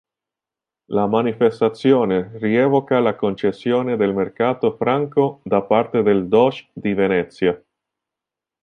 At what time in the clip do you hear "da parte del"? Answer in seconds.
5.43-6.27